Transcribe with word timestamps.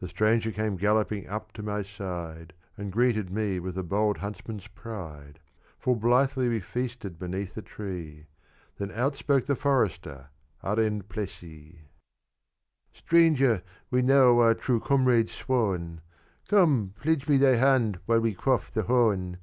The 0.00 0.08
stranger 0.08 0.50
came 0.50 0.74
galloping 0.76 1.28
up 1.28 1.52
to 1.52 1.62
my 1.62 1.82
side, 1.82 2.54
And 2.76 2.90
greeted 2.90 3.30
me 3.30 3.60
with 3.60 3.78
a 3.78 3.84
bold 3.84 4.18
huntsman's 4.18 4.66
pride: 4.66 5.38
Full 5.78 5.94
blithely 5.94 6.48
we 6.48 6.58
feasted 6.58 7.20
beneath 7.20 7.56
a 7.56 7.62
tree; 7.62 8.26
Then 8.78 8.90
out 8.90 9.14
spoke 9.14 9.46
the 9.46 9.54
Forester, 9.54 10.30
Arend 10.64 11.08
Plessie. 11.08 11.82
"Stranger, 12.92 13.62
we 13.92 14.02
now 14.02 14.40
are 14.40 14.54
true 14.54 14.80
comrades 14.80 15.30
sworn; 15.30 16.00
Come 16.48 16.92
pledge 17.00 17.28
me 17.28 17.36
thy 17.36 17.54
hand 17.54 18.00
while 18.06 18.18
we 18.22 18.34
quaff 18.34 18.72
the 18.72 18.82
horn. 18.82 19.36